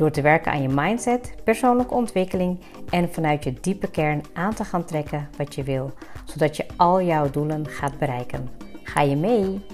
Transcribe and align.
Door 0.00 0.10
te 0.10 0.22
werken 0.22 0.52
aan 0.52 0.62
je 0.62 0.68
mindset, 0.68 1.34
persoonlijke 1.44 1.94
ontwikkeling 1.94 2.60
en 2.90 3.12
vanuit 3.12 3.44
je 3.44 3.52
diepe 3.52 3.90
kern 3.90 4.22
aan 4.32 4.54
te 4.54 4.64
gaan 4.64 4.84
trekken 4.84 5.28
wat 5.36 5.54
je 5.54 5.62
wil, 5.62 5.92
zodat 6.24 6.56
je 6.56 6.66
al 6.76 7.02
jouw 7.02 7.30
doelen 7.30 7.66
gaat 7.66 7.98
bereiken. 7.98 8.48
Ga 8.82 9.00
je 9.00 9.16
mee? 9.16 9.64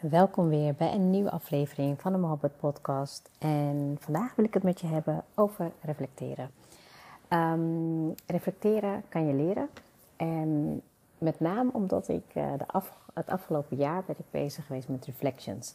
Welkom 0.00 0.48
weer 0.48 0.74
bij 0.74 0.92
een 0.92 1.10
nieuwe 1.10 1.30
aflevering 1.30 2.00
van 2.00 2.12
de 2.12 2.18
Mohabbat 2.18 2.56
Podcast. 2.56 3.30
En 3.38 3.96
vandaag 4.00 4.34
wil 4.34 4.44
ik 4.44 4.54
het 4.54 4.62
met 4.62 4.80
je 4.80 4.86
hebben 4.86 5.24
over 5.34 5.70
reflecteren. 5.80 6.50
Um, 7.28 8.14
reflecteren 8.26 9.02
kan 9.08 9.26
je 9.26 9.34
leren. 9.34 9.68
En 10.16 10.82
met 11.18 11.40
name 11.40 11.70
omdat 11.72 12.08
ik 12.08 12.24
uh, 12.34 12.52
de 12.58 12.82
het 13.14 13.30
afgelopen 13.30 13.76
jaar 13.76 14.02
ben 14.06 14.16
ik 14.18 14.30
bezig 14.30 14.66
geweest 14.66 14.88
met 14.88 15.04
reflections. 15.04 15.74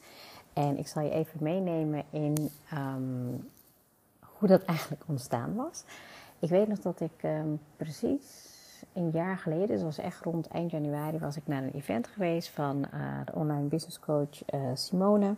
En 0.53 0.77
ik 0.77 0.87
zal 0.87 1.03
je 1.03 1.11
even 1.11 1.43
meenemen 1.43 2.03
in 2.09 2.49
um, 2.73 3.49
hoe 4.19 4.47
dat 4.47 4.63
eigenlijk 4.63 5.03
ontstaan 5.07 5.55
was. 5.55 5.83
Ik 6.39 6.49
weet 6.49 6.67
nog 6.67 6.79
dat 6.79 6.99
ik 6.99 7.23
um, 7.23 7.59
precies 7.77 8.51
een 8.93 9.09
jaar 9.09 9.37
geleden, 9.37 9.79
zoals 9.79 9.97
echt 9.97 10.23
rond 10.23 10.47
eind 10.47 10.71
januari, 10.71 11.17
was 11.19 11.37
ik 11.37 11.47
naar 11.47 11.63
een 11.63 11.73
event 11.73 12.07
geweest 12.07 12.49
van 12.49 12.85
uh, 12.93 13.19
de 13.25 13.33
online 13.33 13.67
business 13.67 13.99
coach 13.99 14.53
uh, 14.53 14.61
Simone. 14.73 15.35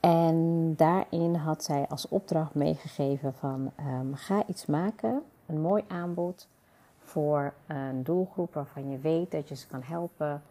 En 0.00 0.72
daarin 0.76 1.34
had 1.34 1.64
zij 1.64 1.86
als 1.88 2.08
opdracht 2.08 2.54
meegegeven 2.54 3.34
van 3.34 3.72
um, 4.00 4.14
ga 4.14 4.42
iets 4.46 4.66
maken, 4.66 5.22
een 5.46 5.60
mooi 5.60 5.84
aanbod 5.88 6.48
voor 7.04 7.52
een 7.66 8.02
doelgroep 8.02 8.54
waarvan 8.54 8.90
je 8.90 8.98
weet 8.98 9.30
dat 9.30 9.48
je 9.48 9.56
ze 9.56 9.66
kan 9.66 9.82
helpen. 9.82 10.42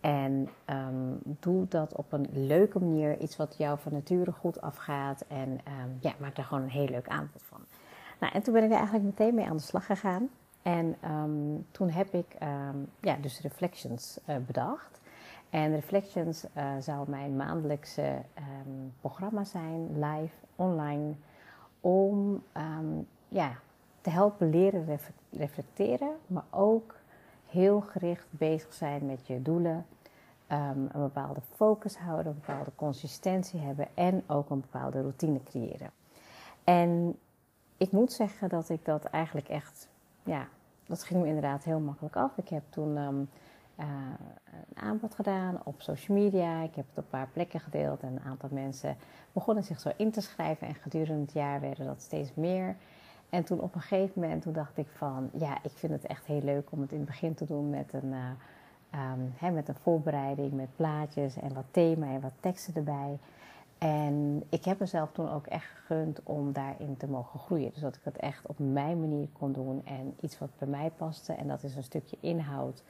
En 0.00 0.48
um, 0.70 1.18
doe 1.22 1.68
dat 1.68 1.96
op 1.96 2.12
een 2.12 2.28
leuke 2.32 2.78
manier, 2.78 3.18
iets 3.18 3.36
wat 3.36 3.54
jou 3.58 3.78
van 3.78 3.92
nature 3.92 4.32
goed 4.32 4.60
afgaat. 4.60 5.24
En 5.28 5.48
um, 5.48 5.96
ja, 6.00 6.12
maak 6.18 6.36
daar 6.36 6.44
gewoon 6.44 6.62
een 6.62 6.70
heel 6.70 6.88
leuk 6.88 7.08
aanbod 7.08 7.42
van. 7.42 7.60
Nou, 8.20 8.32
en 8.32 8.42
toen 8.42 8.54
ben 8.54 8.62
ik 8.62 8.70
er 8.70 8.76
eigenlijk 8.76 9.04
meteen 9.04 9.34
mee 9.34 9.46
aan 9.46 9.56
de 9.56 9.62
slag 9.62 9.86
gegaan. 9.86 10.28
En 10.62 10.96
um, 11.04 11.66
toen 11.70 11.90
heb 11.90 12.14
ik 12.14 12.36
ja, 13.00 13.16
dus 13.20 13.40
Reflections 13.40 14.18
uh, 14.28 14.36
bedacht. 14.46 15.00
En 15.50 15.74
Reflections 15.74 16.44
uh, 16.56 16.64
zou 16.80 17.10
mijn 17.10 17.36
maandelijkse 17.36 18.22
programma 19.00 19.44
zijn, 19.44 20.04
live, 20.04 20.34
online, 20.56 21.14
om 21.80 22.42
ja, 23.28 23.52
te 24.02 24.10
helpen 24.10 24.50
leren 24.50 24.98
reflecteren, 25.30 26.16
maar 26.26 26.44
ook 26.50 26.94
heel 27.48 27.80
gericht 27.80 28.26
bezig 28.30 28.72
zijn 28.72 29.06
met 29.06 29.26
je 29.26 29.42
doelen, 29.42 29.86
um, 30.52 30.88
een 30.92 31.02
bepaalde 31.02 31.40
focus 31.54 31.96
houden, 31.96 32.26
een 32.26 32.42
bepaalde 32.46 32.70
consistentie 32.74 33.60
hebben 33.60 33.88
en 33.94 34.22
ook 34.26 34.50
een 34.50 34.60
bepaalde 34.60 35.00
routine 35.00 35.42
creëren. 35.42 35.90
En 36.64 37.18
ik 37.76 37.92
moet 37.92 38.12
zeggen 38.12 38.48
dat 38.48 38.68
ik 38.68 38.84
dat 38.84 39.04
eigenlijk 39.04 39.48
echt, 39.48 39.88
ja, 40.22 40.48
dat 40.86 41.04
ging 41.04 41.20
me 41.20 41.26
inderdaad 41.26 41.64
heel 41.64 41.80
makkelijk 41.80 42.16
af. 42.16 42.36
Ik 42.36 42.48
heb 42.48 42.62
toen 42.70 42.96
um, 42.96 43.28
uh, 43.78 43.86
een 44.44 44.82
aanbod 44.82 45.14
gedaan 45.14 45.60
op 45.64 45.82
social 45.82 46.18
media. 46.18 46.62
Ik 46.62 46.74
heb 46.74 46.84
het 46.88 46.98
op 46.98 47.04
een 47.04 47.10
paar 47.18 47.28
plekken 47.32 47.60
gedeeld 47.60 48.00
en 48.00 48.08
een 48.08 48.30
aantal 48.30 48.48
mensen 48.52 48.96
begonnen 49.32 49.64
zich 49.64 49.80
zo 49.80 49.90
in 49.96 50.10
te 50.10 50.20
schrijven. 50.20 50.66
En 50.66 50.74
gedurende 50.74 51.20
het 51.20 51.32
jaar 51.32 51.60
werden 51.60 51.86
dat 51.86 52.02
steeds 52.02 52.34
meer. 52.34 52.76
En 53.32 53.44
toen 53.44 53.60
op 53.60 53.74
een 53.74 53.80
gegeven 53.80 54.20
moment 54.20 54.42
toen 54.42 54.52
dacht 54.52 54.76
ik 54.76 54.88
van, 54.96 55.30
ja, 55.32 55.58
ik 55.62 55.70
vind 55.74 55.92
het 55.92 56.06
echt 56.06 56.26
heel 56.26 56.42
leuk 56.42 56.70
om 56.70 56.80
het 56.80 56.92
in 56.92 56.98
het 56.98 57.06
begin 57.06 57.34
te 57.34 57.44
doen 57.44 57.70
met 57.70 57.92
een, 57.92 58.12
uh, 58.12 59.10
um, 59.12 59.32
hè, 59.36 59.50
met 59.50 59.68
een 59.68 59.74
voorbereiding, 59.74 60.52
met 60.52 60.76
plaatjes 60.76 61.36
en 61.36 61.54
wat 61.54 61.64
thema 61.70 62.06
en 62.06 62.20
wat 62.20 62.32
teksten 62.40 62.74
erbij. 62.74 63.18
En 63.78 64.42
ik 64.48 64.64
heb 64.64 64.78
mezelf 64.78 65.12
toen 65.12 65.30
ook 65.30 65.46
echt 65.46 65.64
gegund 65.64 66.20
om 66.22 66.52
daarin 66.52 66.96
te 66.96 67.06
mogen 67.06 67.40
groeien. 67.40 67.70
Dus 67.72 67.80
dat 67.80 67.96
ik 67.96 68.04
het 68.04 68.16
echt 68.16 68.46
op 68.46 68.58
mijn 68.58 69.00
manier 69.00 69.28
kon 69.32 69.52
doen 69.52 69.82
en 69.84 70.14
iets 70.20 70.38
wat 70.38 70.50
bij 70.58 70.68
mij 70.68 70.90
paste. 70.96 71.32
En 71.32 71.48
dat 71.48 71.62
is 71.62 71.76
een 71.76 71.82
stukje 71.82 72.16
inhoud, 72.20 72.82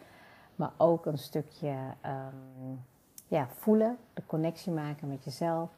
maar 0.57 0.73
ook 0.77 1.07
een 1.07 1.19
stukje 1.19 1.75
um, 2.07 2.81
ja, 3.29 3.49
voelen, 3.49 3.97
de 4.15 4.23
connectie 4.27 4.73
maken 4.73 5.09
met 5.09 5.25
jezelf. 5.25 5.71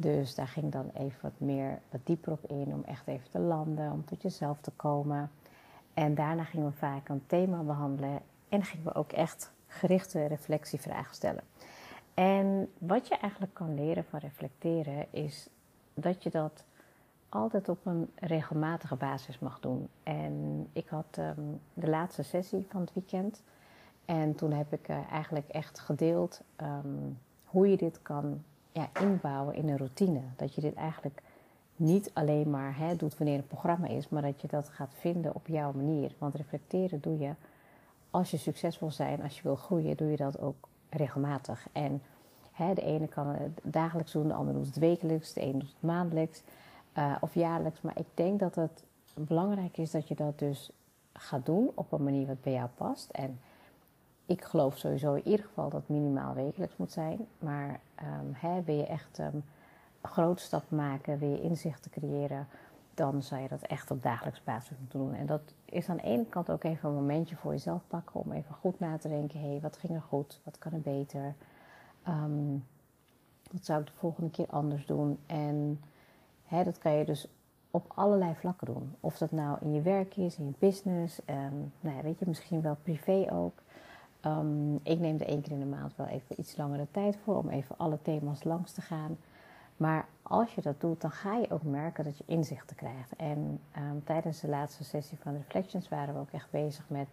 Dus 0.00 0.34
daar 0.34 0.48
ging 0.48 0.72
dan 0.72 0.90
even 0.94 1.18
wat 1.22 1.32
meer, 1.38 1.78
wat 1.90 2.00
dieper 2.04 2.32
op 2.32 2.46
in, 2.46 2.74
om 2.74 2.82
echt 2.84 3.06
even 3.06 3.30
te 3.30 3.38
landen, 3.38 3.92
om 3.92 4.04
tot 4.04 4.22
jezelf 4.22 4.60
te 4.60 4.70
komen. 4.70 5.30
En 5.94 6.14
daarna 6.14 6.44
gingen 6.44 6.66
we 6.66 6.76
vaak 6.76 7.08
een 7.08 7.26
thema 7.26 7.62
behandelen 7.62 8.20
en 8.48 8.64
gingen 8.64 8.84
we 8.84 8.94
ook 8.94 9.12
echt 9.12 9.52
gerichte 9.66 10.26
reflectievragen 10.26 11.14
stellen. 11.14 11.42
En 12.14 12.72
wat 12.78 13.08
je 13.08 13.16
eigenlijk 13.16 13.54
kan 13.54 13.74
leren 13.74 14.04
van 14.04 14.18
reflecteren 14.18 15.06
is 15.10 15.48
dat 15.94 16.22
je 16.22 16.30
dat 16.30 16.64
altijd 17.28 17.68
op 17.68 17.86
een 17.86 18.10
regelmatige 18.14 18.96
basis 18.96 19.38
mag 19.38 19.60
doen. 19.60 19.88
En 20.02 20.66
ik 20.72 20.88
had 20.88 21.16
um, 21.18 21.60
de 21.74 21.88
laatste 21.88 22.22
sessie 22.22 22.66
van 22.68 22.80
het 22.80 22.92
weekend 22.92 23.42
en 24.04 24.34
toen 24.34 24.52
heb 24.52 24.72
ik 24.72 24.88
uh, 24.88 25.12
eigenlijk 25.12 25.48
echt 25.48 25.78
gedeeld 25.78 26.42
um, 26.62 27.18
hoe 27.44 27.70
je 27.70 27.76
dit 27.76 28.02
kan 28.02 28.44
ja, 28.72 28.88
inbouwen 29.00 29.54
in 29.54 29.68
een 29.68 29.76
routine. 29.76 30.20
Dat 30.36 30.54
je 30.54 30.60
dit 30.60 30.74
eigenlijk 30.74 31.22
niet 31.76 32.10
alleen 32.14 32.50
maar 32.50 32.78
hè, 32.78 32.96
doet 32.96 33.18
wanneer 33.18 33.38
een 33.38 33.46
programma 33.46 33.86
is, 33.86 34.08
maar 34.08 34.22
dat 34.22 34.40
je 34.40 34.48
dat 34.48 34.68
gaat 34.68 34.94
vinden 34.98 35.34
op 35.34 35.46
jouw 35.46 35.72
manier. 35.72 36.14
Want 36.18 36.34
reflecteren 36.34 37.00
doe 37.00 37.18
je 37.18 37.34
als 38.10 38.30
je 38.30 38.36
succesvol 38.36 38.90
zijn, 38.90 39.22
als 39.22 39.36
je 39.36 39.42
wil 39.42 39.56
groeien, 39.56 39.96
doe 39.96 40.10
je 40.10 40.16
dat 40.16 40.40
ook 40.40 40.68
regelmatig. 40.90 41.66
En 41.72 42.02
hè, 42.52 42.74
de 42.74 42.82
ene 42.82 43.08
kan 43.08 43.26
het 43.26 43.60
dagelijks 43.62 44.12
doen, 44.12 44.28
de 44.28 44.34
ander 44.34 44.54
doet 44.54 44.66
het 44.66 44.76
wekelijks, 44.76 45.32
de 45.32 45.40
ene 45.40 45.58
doet 45.58 45.72
het 45.72 45.82
maandelijks 45.82 46.42
uh, 46.98 47.16
of 47.20 47.34
jaarlijks. 47.34 47.80
Maar 47.80 47.98
ik 47.98 48.06
denk 48.14 48.40
dat 48.40 48.54
het 48.54 48.84
belangrijk 49.14 49.76
is 49.76 49.90
dat 49.90 50.08
je 50.08 50.14
dat 50.14 50.38
dus 50.38 50.70
gaat 51.12 51.46
doen 51.46 51.70
op 51.74 51.92
een 51.92 52.02
manier 52.02 52.26
wat 52.26 52.42
bij 52.42 52.52
jou 52.52 52.68
past. 52.74 53.10
En 53.10 53.40
ik 54.28 54.44
geloof 54.44 54.76
sowieso 54.76 55.14
in 55.14 55.26
ieder 55.28 55.46
geval 55.46 55.70
dat 55.70 55.80
het 55.80 55.88
minimaal 55.88 56.34
wekelijks 56.34 56.76
moet 56.76 56.92
zijn. 56.92 57.26
Maar 57.38 57.80
um, 58.02 58.32
hè, 58.32 58.62
wil 58.62 58.74
je 58.74 58.86
echt 58.86 59.18
um, 59.18 59.44
een 60.00 60.10
grote 60.10 60.42
stap 60.42 60.70
maken, 60.70 61.18
wil 61.18 61.30
je 61.30 61.40
inzichten 61.40 61.90
creëren, 61.90 62.48
dan 62.94 63.22
zou 63.22 63.42
je 63.42 63.48
dat 63.48 63.62
echt 63.62 63.90
op 63.90 64.02
dagelijks 64.02 64.44
basis 64.44 64.78
moeten 64.78 64.98
doen. 64.98 65.14
En 65.14 65.26
dat 65.26 65.40
is 65.64 65.88
aan 65.88 65.96
de 65.96 66.02
ene 66.02 66.24
kant 66.24 66.50
ook 66.50 66.64
even 66.64 66.88
een 66.88 66.94
momentje 66.94 67.36
voor 67.36 67.52
jezelf 67.52 67.82
pakken 67.86 68.20
om 68.20 68.32
even 68.32 68.54
goed 68.54 68.78
na 68.80 68.98
te 68.98 69.08
denken: 69.08 69.40
hé, 69.40 69.60
wat 69.60 69.76
ging 69.76 69.94
er 69.94 70.02
goed? 70.08 70.40
Wat 70.44 70.58
kan 70.58 70.72
er 70.72 70.80
beter? 70.80 71.34
Um, 72.08 72.64
wat 73.52 73.64
zou 73.64 73.80
ik 73.80 73.86
de 73.86 73.92
volgende 73.94 74.30
keer 74.30 74.46
anders 74.48 74.86
doen? 74.86 75.18
En 75.26 75.80
hè, 76.44 76.64
dat 76.64 76.78
kan 76.78 76.92
je 76.92 77.04
dus 77.04 77.28
op 77.70 77.92
allerlei 77.94 78.34
vlakken 78.34 78.66
doen. 78.66 78.94
Of 79.00 79.18
dat 79.18 79.30
nou 79.30 79.58
in 79.60 79.72
je 79.72 79.82
werk 79.82 80.16
is, 80.16 80.36
in 80.36 80.46
je 80.46 80.54
business, 80.58 81.20
nou 81.80 81.96
ja, 81.96 82.02
weet 82.02 82.18
je, 82.18 82.24
misschien 82.26 82.60
wel 82.60 82.76
privé 82.82 83.32
ook. 83.32 83.62
Um, 84.26 84.80
ik 84.82 84.98
neem 84.98 85.18
er 85.18 85.26
één 85.26 85.40
keer 85.40 85.52
in 85.52 85.58
de 85.58 85.66
maand 85.66 85.96
wel 85.96 86.06
even 86.06 86.40
iets 86.40 86.56
langere 86.56 86.86
tijd 86.90 87.16
voor 87.24 87.36
om 87.36 87.48
even 87.48 87.78
alle 87.78 87.98
thema's 88.02 88.44
langs 88.44 88.72
te 88.72 88.80
gaan. 88.80 89.18
Maar 89.76 90.06
als 90.22 90.54
je 90.54 90.62
dat 90.62 90.80
doet, 90.80 91.00
dan 91.00 91.10
ga 91.10 91.36
je 91.36 91.50
ook 91.50 91.62
merken 91.62 92.04
dat 92.04 92.18
je 92.18 92.24
inzichten 92.26 92.76
krijgt. 92.76 93.16
En 93.16 93.60
um, 93.76 94.04
tijdens 94.04 94.40
de 94.40 94.48
laatste 94.48 94.84
sessie 94.84 95.18
van 95.18 95.36
Reflections 95.36 95.88
waren 95.88 96.14
we 96.14 96.20
ook 96.20 96.30
echt 96.30 96.50
bezig 96.50 96.84
met 96.88 97.08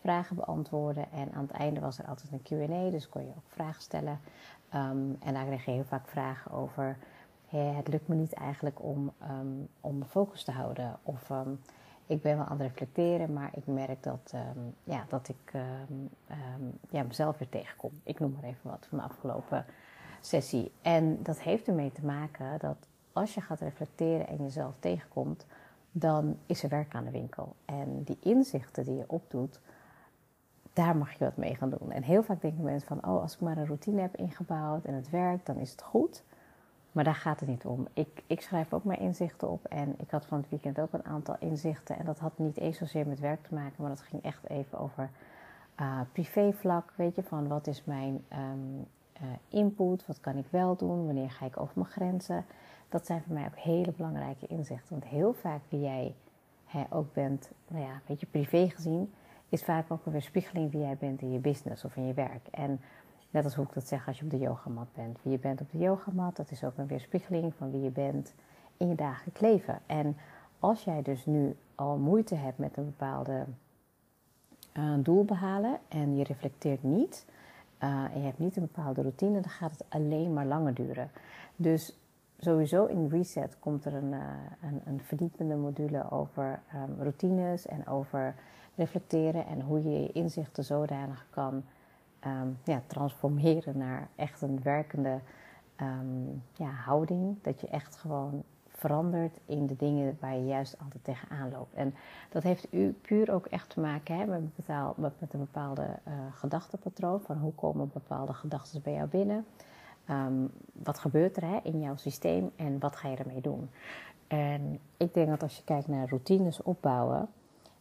vragen 0.00 0.36
beantwoorden. 0.36 1.12
En 1.12 1.32
aan 1.32 1.42
het 1.42 1.50
einde 1.50 1.80
was 1.80 1.98
er 1.98 2.06
altijd 2.06 2.32
een 2.32 2.42
QA, 2.42 2.90
dus 2.90 3.08
kon 3.08 3.22
je 3.22 3.28
ook 3.28 3.48
vragen 3.48 3.82
stellen. 3.82 4.20
Um, 4.74 5.16
en 5.20 5.34
daar 5.34 5.44
kreeg 5.46 5.64
je 5.64 5.70
heel 5.70 5.84
vaak 5.84 6.08
vragen 6.08 6.50
over: 6.50 6.96
het 7.48 7.88
lukt 7.88 8.08
me 8.08 8.14
niet 8.14 8.32
eigenlijk 8.32 8.82
om, 8.82 9.12
om 9.80 10.00
de 10.00 10.06
focus 10.06 10.44
te 10.44 10.52
houden. 10.52 10.98
Of 11.02 11.30
ik 12.06 12.22
ben 12.22 12.36
wel 12.36 12.46
aan 12.46 12.60
het 12.60 12.68
reflecteren, 12.68 13.32
maar 13.32 13.50
ik 13.54 13.66
merk 13.66 14.02
dat, 14.02 14.32
um, 14.34 14.74
ja, 14.84 15.04
dat 15.08 15.28
ik 15.28 15.52
um, 15.54 16.10
um, 16.30 16.78
ja, 16.90 17.02
mezelf 17.02 17.38
weer 17.38 17.48
tegenkom. 17.48 17.90
Ik 18.02 18.20
noem 18.20 18.32
maar 18.32 18.44
even 18.50 18.70
wat 18.70 18.86
van 18.88 18.98
de 18.98 19.04
afgelopen 19.04 19.64
sessie. 20.20 20.72
En 20.82 21.22
dat 21.22 21.40
heeft 21.40 21.68
ermee 21.68 21.92
te 21.92 22.04
maken 22.04 22.58
dat 22.58 22.76
als 23.12 23.34
je 23.34 23.40
gaat 23.40 23.60
reflecteren 23.60 24.26
en 24.26 24.36
jezelf 24.36 24.74
tegenkomt, 24.78 25.46
dan 25.92 26.38
is 26.46 26.62
er 26.62 26.68
werk 26.68 26.94
aan 26.94 27.04
de 27.04 27.10
winkel. 27.10 27.54
En 27.64 28.02
die 28.02 28.18
inzichten 28.22 28.84
die 28.84 28.96
je 28.96 29.04
opdoet, 29.06 29.60
daar 30.72 30.96
mag 30.96 31.12
je 31.12 31.24
wat 31.24 31.36
mee 31.36 31.54
gaan 31.54 31.70
doen. 31.70 31.90
En 31.90 32.02
heel 32.02 32.22
vaak 32.22 32.40
denken 32.40 32.64
mensen 32.64 32.88
van, 32.88 33.12
oh, 33.12 33.22
als 33.22 33.34
ik 33.34 33.40
maar 33.40 33.56
een 33.56 33.66
routine 33.66 34.00
heb 34.00 34.16
ingebouwd 34.16 34.84
en 34.84 34.94
het 34.94 35.10
werkt, 35.10 35.46
dan 35.46 35.56
is 35.56 35.70
het 35.70 35.82
goed. 35.82 36.24
Maar 36.96 37.04
daar 37.04 37.14
gaat 37.14 37.40
het 37.40 37.48
niet 37.48 37.64
om. 37.64 37.88
Ik, 37.92 38.22
ik 38.26 38.40
schrijf 38.40 38.72
ook 38.72 38.84
mijn 38.84 39.00
inzichten 39.00 39.48
op 39.48 39.64
en 39.64 39.94
ik 39.98 40.10
had 40.10 40.26
van 40.26 40.38
het 40.38 40.48
weekend 40.48 40.80
ook 40.80 40.92
een 40.92 41.04
aantal 41.04 41.36
inzichten. 41.38 41.98
En 41.98 42.04
dat 42.04 42.18
had 42.18 42.38
niet 42.38 42.56
eens 42.56 42.78
zozeer 42.78 43.06
met 43.06 43.20
werk 43.20 43.42
te 43.42 43.54
maken, 43.54 43.74
maar 43.76 43.88
dat 43.88 44.00
ging 44.00 44.22
echt 44.22 44.48
even 44.48 44.78
over 44.78 45.10
uh, 45.80 46.00
privévlak. 46.12 46.92
Weet 46.94 47.14
je, 47.14 47.22
van 47.22 47.48
wat 47.48 47.66
is 47.66 47.84
mijn 47.84 48.24
um, 48.32 48.86
input, 49.48 50.06
wat 50.06 50.20
kan 50.20 50.36
ik 50.36 50.44
wel 50.50 50.76
doen, 50.76 51.06
wanneer 51.06 51.30
ga 51.30 51.46
ik 51.46 51.60
over 51.60 51.72
mijn 51.74 51.90
grenzen. 51.90 52.44
Dat 52.88 53.06
zijn 53.06 53.22
voor 53.22 53.34
mij 53.34 53.46
ook 53.46 53.58
hele 53.58 53.92
belangrijke 53.96 54.46
inzichten. 54.46 54.90
Want 54.90 55.04
heel 55.04 55.32
vaak 55.32 55.60
wie 55.68 55.80
jij 55.80 56.14
hè, 56.64 56.84
ook 56.90 57.12
bent, 57.12 57.50
nou 57.68 57.82
ja, 57.84 57.92
een 57.92 58.00
beetje 58.06 58.26
privé 58.26 58.68
gezien, 58.68 59.12
is 59.48 59.64
vaak 59.64 59.90
ook 59.92 60.06
een 60.06 60.12
weerspiegeling 60.12 60.70
wie 60.70 60.80
jij 60.80 60.96
bent 60.96 61.20
in 61.20 61.32
je 61.32 61.38
business 61.38 61.84
of 61.84 61.96
in 61.96 62.06
je 62.06 62.14
werk. 62.14 62.46
En 62.50 62.80
net 63.36 63.44
als 63.44 63.54
hoe 63.54 63.64
ik 63.64 63.74
dat 63.74 63.88
zeg 63.88 64.06
als 64.06 64.18
je 64.18 64.24
op 64.24 64.30
de 64.30 64.38
yogamat 64.38 64.86
bent. 64.94 65.18
Wie 65.22 65.32
je 65.32 65.38
bent 65.38 65.60
op 65.60 65.70
de 65.70 65.78
yogamat, 65.78 66.36
dat 66.36 66.50
is 66.50 66.64
ook 66.64 66.76
een 66.76 66.86
weerspiegeling 66.86 67.54
van 67.54 67.70
wie 67.70 67.82
je 67.82 67.90
bent 67.90 68.34
in 68.76 68.88
je 68.88 68.94
dagelijks 68.94 69.40
leven. 69.40 69.78
En 69.86 70.16
als 70.58 70.84
jij 70.84 71.02
dus 71.02 71.26
nu 71.26 71.56
al 71.74 71.96
moeite 71.96 72.34
hebt 72.34 72.58
met 72.58 72.76
een 72.76 72.84
bepaalde 72.84 73.44
uh, 74.74 74.94
doel 74.98 75.24
behalen 75.24 75.78
en 75.88 76.16
je 76.16 76.24
reflecteert 76.24 76.82
niet 76.82 77.26
uh, 77.82 78.04
en 78.04 78.20
je 78.20 78.26
hebt 78.26 78.38
niet 78.38 78.56
een 78.56 78.68
bepaalde 78.72 79.00
routine, 79.00 79.40
dan 79.40 79.50
gaat 79.50 79.70
het 79.70 79.84
alleen 79.88 80.32
maar 80.32 80.46
langer 80.46 80.74
duren. 80.74 81.10
Dus 81.56 81.98
sowieso 82.38 82.84
in 82.84 83.08
Reset 83.08 83.58
komt 83.58 83.84
er 83.84 83.94
een, 83.94 84.12
uh, 84.12 84.20
een, 84.62 84.80
een 84.84 85.00
verdiepende 85.00 85.54
module 85.54 86.10
over 86.10 86.60
um, 86.74 87.02
routines 87.02 87.66
en 87.66 87.86
over 87.86 88.34
reflecteren 88.74 89.46
en 89.46 89.60
hoe 89.60 89.82
je 89.82 90.00
je 90.00 90.12
inzichten 90.12 90.64
zodanig 90.64 91.26
kan 91.30 91.64
um, 92.26 92.58
ja, 92.64 92.82
transformeren 92.86 93.78
naar 93.78 94.08
echt 94.16 94.42
een 94.42 94.62
werkende 94.62 95.20
um, 95.80 96.42
ja, 96.52 96.70
houding. 96.70 97.36
Dat 97.42 97.60
je 97.60 97.68
echt 97.68 97.96
gewoon 97.96 98.42
verandert 98.68 99.40
in 99.46 99.66
de 99.66 99.76
dingen 99.76 100.16
waar 100.20 100.36
je 100.36 100.46
juist 100.46 100.78
altijd 100.78 101.04
tegenaan 101.04 101.50
loopt. 101.50 101.74
En 101.74 101.94
dat 102.30 102.42
heeft 102.42 102.72
u 102.72 102.92
puur 103.02 103.32
ook 103.32 103.46
echt 103.46 103.70
te 103.70 103.80
maken 103.80 104.16
hè, 104.16 104.26
met, 104.26 104.40
met, 104.96 105.32
een 105.32 105.40
bepaalde 105.40 105.82
uh, 105.82 106.14
gedachtenpatroon. 106.32 107.20
Van 107.20 107.38
hoe 107.38 107.52
komen 107.52 107.90
bepaalde 107.92 108.32
gedachten 108.32 108.82
bij 108.82 108.92
jou 108.92 109.08
binnen? 109.08 109.46
Um, 110.10 110.50
wat 110.72 110.98
gebeurt 110.98 111.36
er 111.36 111.42
hè, 111.42 111.58
in 111.62 111.80
jouw 111.80 111.96
systeem 111.96 112.50
en 112.56 112.78
wat 112.78 112.96
ga 112.96 113.08
je 113.08 113.16
ermee 113.16 113.40
doen? 113.40 113.70
En 114.26 114.80
ik 114.96 115.14
denk 115.14 115.28
dat 115.28 115.42
als 115.42 115.56
je 115.56 115.64
kijkt 115.64 115.88
naar 115.88 116.08
routines 116.08 116.62
opbouwen, 116.62 117.28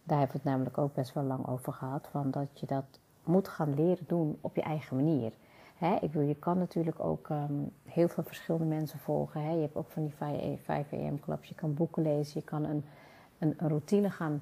daar 0.03 0.17
hebben 0.19 0.35
we 0.35 0.41
het 0.41 0.51
namelijk 0.51 0.77
ook 0.77 0.93
best 0.93 1.13
wel 1.13 1.23
lang 1.23 1.47
over 1.47 1.73
gehad, 1.73 2.07
van 2.11 2.31
dat 2.31 2.59
je 2.59 2.65
dat 2.65 2.85
moet 3.27 3.47
gaan 3.47 3.73
leren 3.73 4.05
doen 4.07 4.37
op 4.41 4.55
je 4.55 4.61
eigen 4.61 4.95
manier. 4.95 5.31
Ik 5.79 6.11
bedoel, 6.11 6.27
je 6.27 6.35
kan 6.35 6.57
natuurlijk 6.57 6.99
ook 6.99 7.29
um, 7.29 7.71
heel 7.83 8.07
veel 8.07 8.23
verschillende 8.23 8.65
mensen 8.65 8.99
volgen. 8.99 9.55
Je 9.55 9.61
hebt 9.61 9.75
ook 9.75 9.89
van 9.89 10.03
die 10.03 10.13
5 10.63 10.93
am 10.93 11.19
clubs, 11.19 11.47
je 11.47 11.55
kan 11.55 11.73
boeken 11.73 12.03
lezen, 12.03 12.39
je 12.39 12.45
kan 12.45 12.63
een, 12.63 12.85
een, 13.39 13.53
routine 13.57 14.09
gaan 14.09 14.41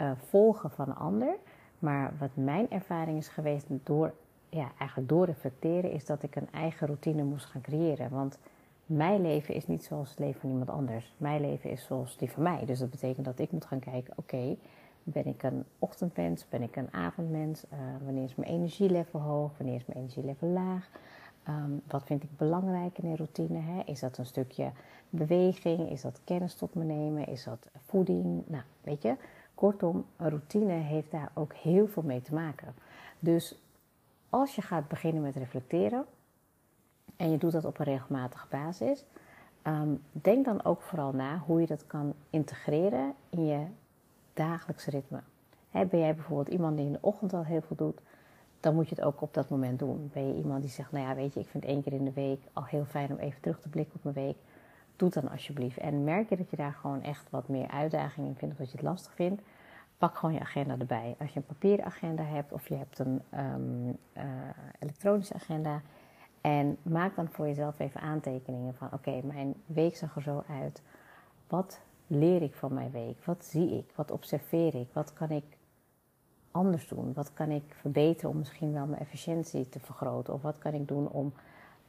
uh, 0.00 0.10
volgen 0.16 0.70
van 0.70 0.88
een 0.88 0.96
ander. 0.96 1.34
Maar 1.78 2.12
wat 2.18 2.30
mijn 2.34 2.70
ervaring 2.70 3.18
is 3.18 3.28
geweest 3.28 3.66
door, 3.68 4.12
ja, 4.48 4.72
eigenlijk 4.78 5.08
door 5.08 5.26
reflecteren, 5.26 5.90
is 5.90 6.06
dat 6.06 6.22
ik 6.22 6.36
een 6.36 6.48
eigen 6.52 6.86
routine 6.86 7.22
moest 7.22 7.44
gaan 7.44 7.60
creëren. 7.60 8.10
Want 8.10 8.38
mijn 8.86 9.22
leven 9.22 9.54
is 9.54 9.66
niet 9.66 9.84
zoals 9.84 10.10
het 10.10 10.18
leven 10.18 10.40
van 10.40 10.50
iemand 10.50 10.70
anders. 10.70 11.14
Mijn 11.16 11.40
leven 11.40 11.70
is 11.70 11.84
zoals 11.84 12.16
die 12.16 12.30
van 12.30 12.42
mij. 12.42 12.64
Dus 12.64 12.78
dat 12.78 12.90
betekent 12.90 13.24
dat 13.24 13.38
ik 13.38 13.52
moet 13.52 13.64
gaan 13.64 13.80
kijken, 13.80 14.12
oké, 14.16 14.56
ben 15.02 15.26
ik 15.26 15.42
een 15.42 15.64
ochtendmens? 15.78 16.48
Ben 16.48 16.62
ik 16.62 16.76
een 16.76 16.92
avondmens? 16.92 17.64
Uh, 17.72 17.78
wanneer 18.04 18.24
is 18.24 18.34
mijn 18.34 18.50
energielevel 18.50 19.20
hoog? 19.20 19.50
Wanneer 19.56 19.76
is 19.76 19.86
mijn 19.86 19.98
energielevel 19.98 20.48
laag? 20.48 20.88
Um, 21.48 21.82
wat 21.86 22.02
vind 22.04 22.22
ik 22.22 22.36
belangrijk 22.36 22.98
in 22.98 23.08
een 23.08 23.16
routine? 23.16 23.58
Hè? 23.58 23.82
Is 23.84 24.00
dat 24.00 24.18
een 24.18 24.26
stukje 24.26 24.70
beweging? 25.10 25.90
Is 25.90 26.00
dat 26.00 26.20
kennis 26.24 26.54
tot 26.54 26.74
me 26.74 26.84
nemen? 26.84 27.26
Is 27.26 27.44
dat 27.44 27.70
voeding? 27.86 28.42
Nou, 28.46 28.62
weet 28.80 29.02
je, 29.02 29.16
kortom, 29.54 30.04
een 30.16 30.28
routine 30.28 30.72
heeft 30.72 31.10
daar 31.10 31.30
ook 31.34 31.54
heel 31.54 31.88
veel 31.88 32.02
mee 32.02 32.22
te 32.22 32.34
maken. 32.34 32.74
Dus 33.18 33.58
als 34.30 34.54
je 34.54 34.62
gaat 34.62 34.88
beginnen 34.88 35.22
met 35.22 35.36
reflecteren 35.36 36.04
en 37.16 37.30
je 37.30 37.38
doet 37.38 37.52
dat 37.52 37.64
op 37.64 37.78
een 37.78 37.84
regelmatige 37.84 38.46
basis, 38.50 39.04
um, 39.62 40.02
denk 40.12 40.44
dan 40.44 40.64
ook 40.64 40.82
vooral 40.82 41.12
na 41.12 41.38
hoe 41.38 41.60
je 41.60 41.66
dat 41.66 41.86
kan 41.86 42.14
integreren 42.30 43.14
in 43.30 43.46
je 43.46 43.66
dagelijks 44.34 44.86
ritme. 44.86 45.20
ben 45.70 45.98
jij 45.98 46.14
bijvoorbeeld 46.14 46.48
iemand 46.48 46.76
die 46.76 46.86
in 46.86 46.92
de 46.92 46.98
ochtend 47.00 47.32
al 47.32 47.44
heel 47.44 47.62
veel 47.62 47.76
doet, 47.76 48.00
dan 48.60 48.74
moet 48.74 48.88
je 48.88 48.94
het 48.94 49.04
ook 49.04 49.20
op 49.20 49.34
dat 49.34 49.48
moment 49.48 49.78
doen. 49.78 50.10
Ben 50.12 50.28
je 50.28 50.34
iemand 50.34 50.62
die 50.62 50.70
zegt, 50.70 50.92
nou 50.92 51.06
ja, 51.06 51.14
weet 51.14 51.34
je, 51.34 51.40
ik 51.40 51.48
vind 51.48 51.64
één 51.64 51.82
keer 51.82 51.92
in 51.92 52.04
de 52.04 52.12
week 52.12 52.40
al 52.52 52.64
heel 52.64 52.84
fijn 52.84 53.10
om 53.10 53.18
even 53.18 53.40
terug 53.40 53.60
te 53.60 53.68
blikken 53.68 53.94
op 53.94 54.02
mijn 54.02 54.26
week. 54.26 54.36
Doe 54.96 55.10
dan 55.10 55.30
alsjeblieft. 55.30 55.78
En 55.78 56.04
merk 56.04 56.28
je 56.28 56.36
dat 56.36 56.50
je 56.50 56.56
daar 56.56 56.72
gewoon 56.72 57.02
echt 57.02 57.30
wat 57.30 57.48
meer 57.48 57.68
uitdaging 57.68 58.26
in 58.26 58.34
vindt 58.34 58.54
of 58.54 58.60
dat 58.60 58.70
je 58.70 58.76
het 58.76 58.86
lastig 58.86 59.12
vindt, 59.14 59.42
pak 59.98 60.16
gewoon 60.16 60.34
je 60.34 60.40
agenda 60.40 60.78
erbij. 60.78 61.14
Als 61.18 61.32
je 61.32 61.38
een 61.38 61.46
papieren 61.46 61.84
agenda 61.84 62.22
hebt 62.22 62.52
of 62.52 62.68
je 62.68 62.74
hebt 62.74 62.98
een 62.98 63.22
um, 63.38 63.98
uh, 64.16 64.22
elektronische 64.78 65.34
agenda. 65.34 65.80
En 66.40 66.76
maak 66.82 67.16
dan 67.16 67.28
voor 67.28 67.46
jezelf 67.46 67.78
even 67.78 68.00
aantekeningen 68.00 68.74
van, 68.74 68.88
oké, 68.92 69.20
mijn 69.24 69.54
week 69.66 69.96
zag 69.96 70.16
er 70.16 70.22
zo 70.22 70.42
uit. 70.48 70.82
Wat 71.48 71.80
leer 72.12 72.42
ik 72.42 72.54
van 72.54 72.74
mijn 72.74 72.90
week? 72.90 73.24
Wat 73.24 73.44
zie 73.44 73.76
ik? 73.78 73.92
Wat 73.94 74.10
observeer 74.10 74.74
ik? 74.74 74.88
Wat 74.92 75.12
kan 75.12 75.30
ik 75.30 75.44
anders 76.50 76.88
doen? 76.88 77.12
Wat 77.12 77.32
kan 77.32 77.50
ik 77.50 77.62
verbeteren 77.80 78.30
om 78.30 78.38
misschien 78.38 78.72
wel 78.72 78.86
mijn 78.86 79.00
efficiëntie 79.00 79.68
te 79.68 79.80
vergroten? 79.80 80.34
Of 80.34 80.42
wat 80.42 80.58
kan 80.58 80.72
ik 80.72 80.88
doen 80.88 81.08
om 81.08 81.32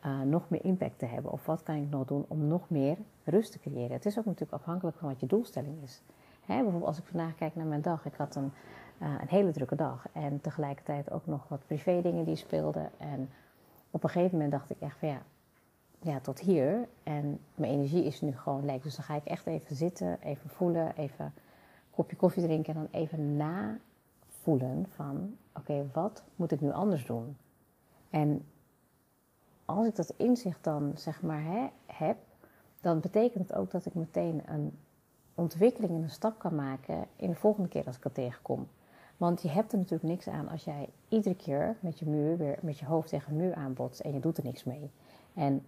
uh, 0.06 0.22
nog 0.22 0.50
meer 0.50 0.66
impact 0.66 1.00
te 1.00 1.06
hebben? 1.06 1.31
Of 1.31 1.46
wat 1.46 1.64
kan 1.64 1.75
ik 1.75 1.90
nog 1.90 2.06
doen 2.06 2.25
om 2.28 2.48
nog 2.48 2.70
meer 2.70 2.98
rust 3.24 3.52
te 3.52 3.60
creëren? 3.60 3.92
Het 3.92 4.06
is 4.06 4.18
ook 4.18 4.25
natuurlijk 4.25 4.62
afhankelijk 4.62 4.98
van 4.98 5.10
wat 5.10 5.20
je 5.20 5.25
doelstelling 5.25 5.84
is. 5.84 6.02
Hè, 6.46 6.56
bijvoorbeeld 6.56 6.86
als 6.86 6.98
ik 6.98 7.06
vandaag 7.06 7.36
kijk 7.36 7.56
naar 7.56 7.66
mijn 7.66 7.81
dag. 7.81 8.06
Ik 8.06 8.16
had 8.16 8.36
een, 8.36 8.52
uh, 9.02 9.08
een 9.22 9.30
hele 9.30 9.52
drukke 9.52 9.75
dag. 9.75 10.08
En 10.12 10.42
tegelijkertijd 10.42 11.12
ook 11.12 11.25
nog 11.25 11.48
wat 11.48 11.68
privé 11.68 12.02
dingen 12.02 12.25
die 12.25 12.36
speelden. 12.36 12.92
En 12.98 13.30
op 13.92 14.04
een 14.04 14.10
gegeven 14.10 14.31
moment 14.31 14.52
dacht 14.52 14.70
ik 14.70 14.80
echt 14.80 14.98
van 14.98 15.08
ja, 15.08 15.22
ja, 16.04 16.20
tot 16.20 16.40
hier. 16.40 16.88
En 17.04 17.40
mijn 17.56 17.72
energie 17.72 18.04
is 18.04 18.22
nu 18.22 18.38
gewoon 18.38 18.66
leeg. 18.66 18.82
Dus 18.82 18.96
dan 18.96 19.06
ga 19.06 19.16
ik 19.16 19.26
echt 19.26 19.46
even 19.46 19.76
zitten, 19.76 20.18
even 20.22 20.50
voelen, 20.50 20.96
even 20.96 21.26
een 21.26 21.32
kopje 21.92 22.16
koffie 22.16 22.44
drinken 22.44 22.76
en 22.76 22.80
dan 22.80 23.02
even 23.02 23.38
navoelen 23.38 24.86
van, 24.89 25.36
oké, 25.54 25.89
wat 25.94 26.24
moet 26.36 26.51
ik 26.51 26.62
nu 26.62 26.72
anders 26.72 27.06
doen? 27.06 27.38
En 28.10 28.46
als 29.66 29.88
ik 29.88 29.96
dat 29.96 30.13
inzicht 30.18 30.63
dan, 30.63 30.92
zeg 30.96 31.22
maar, 31.22 31.44
hè, 31.44 31.68
heb, 31.86 32.18
dan 32.82 33.00
betekent 33.00 33.48
het 33.48 33.58
ook 33.58 33.72
dat 33.72 33.86
ik 33.86 33.94
meteen 33.94 34.42
een 34.46 34.77
ontwikkeling 35.36 35.92
en 35.92 36.01
een 36.01 36.10
stap 36.10 36.39
kan 36.39 36.56
maken 36.56 37.08
in 37.16 37.30
de 37.30 37.36
volgende 37.36 37.70
keer 37.70 37.86
als 37.86 37.98
ik 37.98 38.04
het 38.04 38.13
tegenkom. 38.13 38.68
Want 39.18 39.42
je 39.42 39.50
hebt 39.50 39.72
er 39.72 39.77
natuurlijk 39.77 40.10
niks 40.10 40.27
aan 40.27 40.48
als 40.48 40.63
jij 40.63 40.89
iedere 41.08 41.36
keer 41.36 41.75
met 41.80 42.00
je 42.00 42.06
muur 42.06 42.38
weer 42.38 42.58
met 42.62 42.80
je 42.80 42.86
hoofd 42.86 43.10
tegen 43.10 43.32
een 43.32 43.38
muur 43.38 43.56
aanbotst 43.56 44.00
en 44.00 44.13
je 44.13 44.20
doet 44.20 44.38
er 44.38 44.44
niks 44.44 44.63
mee. 44.63 44.89
En 45.34 45.66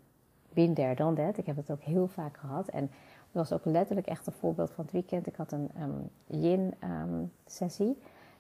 there, 0.56 0.96
done 0.96 1.16
that. 1.16 1.38
Ik 1.38 1.46
heb 1.46 1.56
het 1.56 1.72
ook 1.72 1.82
heel 1.82 2.08
vaak 2.08 2.38
gehad. 2.38 2.68
En 2.68 2.92
dat 3.32 3.50
was 3.50 3.52
ook 3.52 3.66
letterlijk 3.66 4.08
echt 4.08 4.28
een 4.28 4.34
voorbeeld 4.34 4.72
van 4.72 4.84
het 4.84 4.94
weekend. 4.94 5.28
Ik 5.28 5.36
had 5.36 5.52
een 5.52 5.70
um, 5.82 6.10
yin-sessie. 6.42 7.98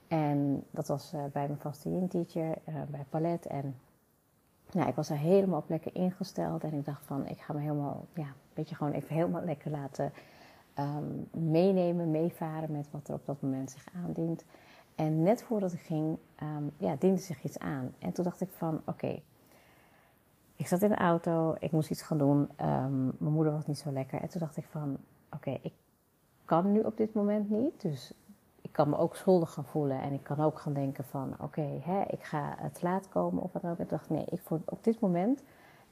Ehm, 0.08 0.22
en 0.22 0.64
dat 0.72 0.88
was 0.88 1.14
uh, 1.14 1.24
bij 1.32 1.48
mijn 1.48 1.60
vaste 1.60 1.90
yin-teacher, 1.90 2.58
uh, 2.70 2.76
bij 2.90 3.06
Palet. 3.10 3.46
En 3.46 3.76
nou, 4.72 4.90
ik 4.90 4.96
was 4.96 5.10
er 5.10 5.18
helemaal 5.18 5.60
op 5.60 5.70
lekker 5.70 5.96
ingesteld. 5.96 6.64
En 6.64 6.74
ik 6.74 6.86
dacht 6.86 7.06
van, 7.06 7.28
ik 7.28 7.40
ga 7.40 7.54
me 7.54 7.60
helemaal, 7.60 8.06
ja, 8.14 8.24
een 8.24 8.34
beetje 8.54 8.76
gewoon 8.76 8.94
even 8.94 9.16
helemaal 9.16 9.44
lekker 9.44 9.72
laten 9.72 10.12
um, 10.80 11.28
meenemen, 11.52 12.12
meevaren 12.12 12.72
met 12.72 12.88
wat 12.92 13.08
er 13.08 13.14
op 13.14 13.26
dat 13.26 13.42
moment 13.42 13.72
zich 13.72 13.86
aandient. 14.04 14.44
En 14.96 15.24
net 15.24 15.44
voordat 15.44 15.74
ik 15.74 15.80
ging, 15.80 16.18
ja, 16.78 16.96
diende 17.00 17.22
zich 17.22 17.44
iets 17.44 17.60
aan. 17.60 17.94
En 18.00 18.12
toen 18.12 18.24
dacht 18.24 18.42
ik 18.42 18.50
van, 18.50 18.82
oké, 18.86 19.22
ik 20.56 20.68
zat 20.68 20.82
in 20.82 20.90
de 20.90 20.96
auto, 20.96 21.56
ik 21.60 21.72
moest 21.72 21.90
iets 21.90 22.02
gaan 22.02 22.18
doen. 22.18 22.50
Um, 22.62 23.16
mijn 23.18 23.34
moeder 23.34 23.54
was 23.54 23.66
niet 23.66 23.78
zo 23.78 23.92
lekker. 23.92 24.22
En 24.22 24.30
toen 24.30 24.40
dacht 24.40 24.58
ik 24.58 24.66
van, 24.70 24.98
oké, 25.32 25.58
ik 25.62 25.74
kan 26.46 26.72
nu 26.72 26.80
op 26.80 26.98
dit 26.98 27.14
moment 27.14 27.50
niet. 27.50 27.82
Dus 27.82 28.14
ik 28.62 28.72
kan 28.72 28.90
me 28.90 28.98
ook 28.98 29.16
schuldig 29.16 29.54
gaan 29.54 29.66
voelen. 29.66 30.02
En 30.02 30.14
ik 30.14 30.24
kan 30.24 30.40
ook 30.40 30.60
gaan 30.60 30.74
denken 30.74 31.04
van, 31.04 31.34
oké, 31.34 31.44
okay, 31.44 32.06
ik 32.10 32.24
ga 32.24 32.56
het 32.58 32.82
laat 32.82 33.10
komen 33.10 33.44
of 33.44 33.52
wat 33.52 33.62
dan 33.62 33.72
ook. 33.72 33.80
Ik 33.80 33.90
dacht, 33.90 34.10
nee, 34.10 34.26
ik 34.26 34.42
voor, 34.44 34.60
op 34.66 34.84
dit 34.84 35.00
moment 35.00 35.44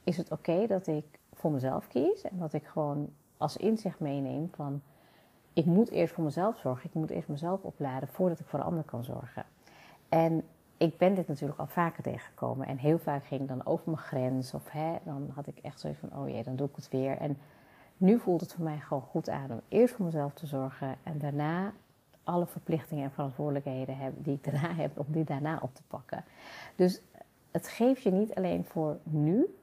is 0.04 0.18
het 0.18 0.32
oké 0.32 0.68
dat 0.68 0.88
ik 0.88 1.20
voor 1.34 1.52
mezelf 1.52 1.88
kies. 1.88 2.22
En 2.22 2.38
dat 2.38 2.54
ik 2.54 2.66
gewoon 2.66 3.10
als 3.38 3.58
inzicht 3.58 4.00
meeneem 4.00 4.50
van, 4.56 4.82
ik 5.54 5.66
moet 5.66 5.90
eerst 5.90 6.14
voor 6.14 6.24
mezelf 6.24 6.58
zorgen. 6.58 6.90
Ik 6.90 6.94
moet 6.94 7.10
eerst 7.10 7.28
mezelf 7.28 7.64
opladen 7.64 8.08
voordat 8.08 8.40
ik 8.40 8.46
voor 8.46 8.60
de 8.60 8.66
ander 8.66 8.84
kan 8.84 9.04
zorgen. 9.04 9.46
En 10.10 10.44
ik 10.84 10.98
ben 10.98 11.14
dit 11.14 11.28
natuurlijk 11.28 11.60
al 11.60 11.68
vaker 11.68 12.04
tegengekomen. 12.04 12.68
En 12.68 12.78
heel 12.78 13.00
vaak 13.00 13.26
ging 13.26 13.42
ik 13.42 13.48
dan 13.48 13.66
over 13.66 13.84
mijn 13.86 13.98
grens. 13.98 14.54
Of 14.54 14.70
hè, 14.70 14.96
dan 15.04 15.32
had 15.34 15.48
ik 15.48 15.58
echt 15.58 15.80
zo 15.80 15.92
van, 16.00 16.20
oh 16.20 16.30
jee, 16.30 16.44
dan 16.44 16.56
doe 16.56 16.68
ik 16.68 16.76
het 16.76 16.90
weer. 16.90 17.18
En 17.18 17.38
nu 17.98 18.20
voelt 18.20 18.42
het 18.42 18.54
voor 18.54 18.64
mij 18.64 18.80
gewoon 18.80 19.04
goed 19.04 19.30
aan 19.30 19.52
om 19.52 19.62
eerst 19.68 19.96
voor 19.96 20.06
mezelf 20.06 20.34
te 20.34 20.48
zorgen. 20.48 20.96
En 21.04 21.20
daarna 21.20 21.74
alle 22.24 22.46
verplichtingen 22.46 23.04
en 23.04 23.12
verantwoordelijkheden 23.12 23.98
heb, 23.98 24.14
die 24.18 24.34
ik 24.34 24.44
daarna 24.44 24.74
heb, 24.84 25.00
om 25.00 25.06
die 25.08 25.24
daarna 25.24 25.60
op 25.62 25.76
te 25.76 25.84
pakken. 25.88 26.24
Dus 26.76 27.02
het 27.52 27.68
geeft 27.68 28.04
je 28.04 28.12
niet 28.12 28.36
alleen 28.36 28.66
voor 28.66 28.98
nu 29.04 29.56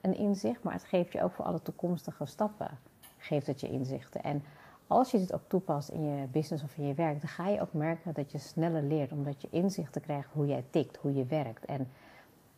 een 0.00 0.16
inzicht, 0.16 0.62
maar 0.62 0.72
het 0.72 0.84
geeft 0.84 1.12
je 1.12 1.22
ook 1.22 1.32
voor 1.32 1.44
alle 1.44 1.62
toekomstige 1.62 2.26
stappen, 2.26 2.78
geeft 3.16 3.46
het 3.46 3.60
je 3.60 3.70
inzichten. 3.70 4.22
En 4.22 4.42
als 4.88 5.10
je 5.10 5.18
dit 5.18 5.32
ook 5.32 5.42
toepast 5.46 5.88
in 5.88 6.04
je 6.04 6.26
business 6.26 6.64
of 6.64 6.76
in 6.76 6.86
je 6.86 6.94
werk, 6.94 7.20
dan 7.20 7.28
ga 7.28 7.48
je 7.48 7.60
ook 7.60 7.72
merken 7.72 8.14
dat 8.14 8.32
je 8.32 8.38
sneller 8.38 8.82
leert, 8.82 9.12
omdat 9.12 9.42
je 9.42 9.48
inzichten 9.50 10.00
krijgt 10.00 10.28
hoe 10.32 10.46
jij 10.46 10.64
tikt, 10.70 10.96
hoe 10.96 11.14
je 11.14 11.24
werkt. 11.24 11.64
En 11.64 11.88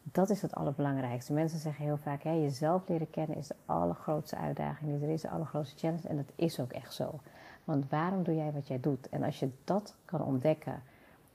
dat 0.03 0.31
is 0.31 0.43
het 0.43 0.55
allerbelangrijkste. 0.55 1.33
Mensen 1.33 1.59
zeggen 1.59 1.85
heel 1.85 1.97
vaak, 1.97 2.23
hè, 2.23 2.33
jezelf 2.33 2.89
leren 2.89 3.11
kennen 3.11 3.37
is 3.37 3.47
de 3.47 3.55
allergrootste 3.65 4.37
uitdaging 4.37 4.91
die 4.91 5.07
er 5.09 5.13
is, 5.13 5.21
de 5.21 5.31
allergrootste 5.31 5.79
challenge. 5.79 6.09
En 6.09 6.17
dat 6.17 6.33
is 6.35 6.61
ook 6.61 6.73
echt 6.73 6.95
zo. 6.95 7.21
Want 7.65 7.91
waarom 7.91 8.23
doe 8.23 8.35
jij 8.35 8.53
wat 8.53 8.69
jij 8.69 8.81
doet? 8.81 9.09
En 9.09 9.23
als 9.23 9.39
je 9.39 9.51
dat 9.65 9.95
kan 10.05 10.25
ontdekken 10.25 10.83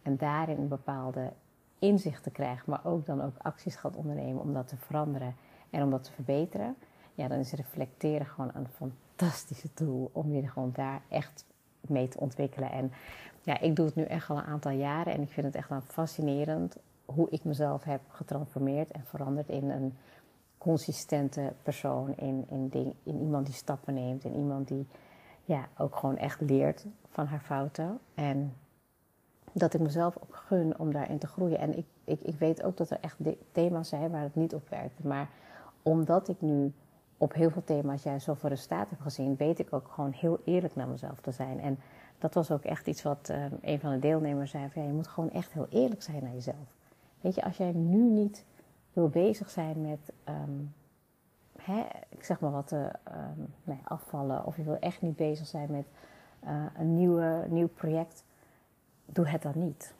en 0.01 0.17
daarin 0.17 0.67
bepaalde 0.67 1.31
inzichten 1.79 2.31
krijgt, 2.31 2.65
maar 2.65 2.85
ook 2.85 3.05
dan 3.05 3.21
ook 3.21 3.37
acties 3.37 3.75
gaat 3.75 3.95
ondernemen 3.95 4.41
om 4.41 4.53
dat 4.53 4.67
te 4.67 4.77
veranderen 4.77 5.35
en 5.69 5.83
om 5.83 5.89
dat 5.89 6.03
te 6.03 6.11
verbeteren, 6.11 6.75
ja, 7.15 7.27
dan 7.27 7.39
is 7.39 7.51
reflecteren 7.51 8.25
gewoon 8.25 8.51
een 8.53 8.67
fantastische 8.67 9.73
tool 9.73 10.09
om 10.13 10.33
je 10.33 10.47
gewoon 10.47 10.71
daar 10.73 11.01
echt 11.09 11.45
mee 11.81 12.07
te 12.07 12.19
ontwikkelen. 12.19 12.71
En 12.71 12.91
ja, 13.41 13.59
ik 13.59 13.75
doe 13.75 13.85
het 13.85 13.95
nu 13.95 14.03
echt 14.03 14.29
al 14.29 14.37
een 14.37 14.43
aantal 14.43 14.71
jaren 14.71 15.13
en 15.13 15.21
ik 15.21 15.29
vind 15.29 15.45
het 15.45 15.55
echt 15.55 15.69
dan 15.69 15.81
fascinerend 15.81 16.77
hoe 17.05 17.29
ik 17.29 17.43
mezelf 17.43 17.83
heb 17.83 18.01
getransformeerd 18.07 18.91
en 18.91 19.03
veranderd 19.05 19.49
in 19.49 19.69
een 19.69 19.97
consistente 20.57 21.53
persoon, 21.63 22.17
in, 22.17 22.45
in, 22.49 22.69
ding, 22.69 22.93
in 23.03 23.19
iemand 23.19 23.45
die 23.45 23.55
stappen 23.55 23.93
neemt, 23.93 24.23
in 24.23 24.35
iemand 24.35 24.67
die 24.67 24.87
ja, 25.43 25.67
ook 25.77 25.95
gewoon 25.95 26.17
echt 26.17 26.41
leert 26.41 26.85
van 27.09 27.25
haar 27.25 27.39
fouten. 27.39 27.99
En 28.13 28.53
dat 29.51 29.73
ik 29.73 29.79
mezelf 29.79 30.17
ook 30.17 30.35
gun 30.35 30.79
om 30.79 30.91
daarin 30.91 31.17
te 31.17 31.27
groeien. 31.27 31.59
En 31.59 31.77
ik, 31.77 31.85
ik, 32.03 32.21
ik 32.21 32.39
weet 32.39 32.63
ook 32.63 32.77
dat 32.77 32.89
er 32.89 32.97
echt 33.01 33.17
thema's 33.51 33.89
zijn 33.89 34.11
waar 34.11 34.21
het 34.21 34.35
niet 34.35 34.53
op 34.53 34.69
werkt. 34.69 35.03
Maar 35.03 35.29
omdat 35.81 36.27
ik 36.27 36.41
nu 36.41 36.73
op 37.25 37.33
heel 37.33 37.49
veel 37.49 37.63
thema's 37.63 38.03
juist 38.03 38.25
zoveel 38.25 38.49
resultaat 38.49 38.89
heb 38.89 38.99
gezien, 38.99 39.35
weet 39.35 39.59
ik 39.59 39.73
ook 39.73 39.87
gewoon 39.87 40.11
heel 40.11 40.39
eerlijk 40.43 40.75
naar 40.75 40.87
mezelf 40.87 41.19
te 41.21 41.31
zijn. 41.31 41.59
En 41.59 41.79
dat 42.17 42.33
was 42.33 42.51
ook 42.51 42.63
echt 42.63 42.87
iets 42.87 43.03
wat 43.03 43.29
uh, 43.31 43.45
een 43.61 43.79
van 43.79 43.91
de 43.91 43.99
deelnemers 43.99 44.51
zei: 44.51 44.69
van, 44.69 44.81
ja, 44.81 44.87
je 44.87 44.93
moet 44.93 45.07
gewoon 45.07 45.31
echt 45.31 45.53
heel 45.53 45.67
eerlijk 45.69 46.03
zijn 46.03 46.23
naar 46.23 46.33
jezelf. 46.33 46.75
Weet 47.21 47.35
je, 47.35 47.43
als 47.43 47.57
jij 47.57 47.71
nu 47.71 48.09
niet 48.09 48.45
wil 48.93 49.09
bezig 49.09 49.49
zijn 49.49 49.81
met, 49.81 50.11
um, 50.29 50.73
hè, 51.61 51.85
ik 52.09 52.23
zeg 52.23 52.39
maar 52.39 52.51
wat, 52.51 52.71
um, 52.71 53.53
nee, 53.63 53.79
afvallen, 53.83 54.45
of 54.45 54.57
je 54.57 54.63
wil 54.63 54.79
echt 54.79 55.01
niet 55.01 55.15
bezig 55.15 55.47
zijn 55.47 55.71
met 55.71 55.85
uh, 56.43 56.49
een 56.77 56.95
nieuwe, 56.95 57.45
nieuw 57.49 57.67
project, 57.67 58.23
doe 59.05 59.27
het 59.27 59.41
dan 59.41 59.53
niet. 59.55 59.93